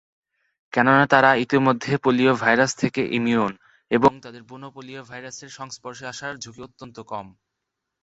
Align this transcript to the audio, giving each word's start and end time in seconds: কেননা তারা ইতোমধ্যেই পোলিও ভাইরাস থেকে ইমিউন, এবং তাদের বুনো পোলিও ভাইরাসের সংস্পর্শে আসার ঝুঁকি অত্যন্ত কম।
কেননা 0.73 1.05
তারা 1.05 1.29
ইতোমধ্যেই 1.35 1.97
পোলিও 1.97 2.33
ভাইরাস 2.35 2.71
থেকে 2.75 3.01
ইমিউন, 3.17 3.51
এবং 3.91 4.11
তাদের 4.25 4.43
বুনো 4.43 4.67
পোলিও 4.75 5.01
ভাইরাসের 5.03 5.49
সংস্পর্শে 5.49 6.05
আসার 6.07 6.33
ঝুঁকি 6.43 6.61
অত্যন্ত 6.61 6.97
কম। 7.11 7.27